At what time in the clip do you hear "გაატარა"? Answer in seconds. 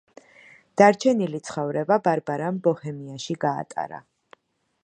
3.47-4.05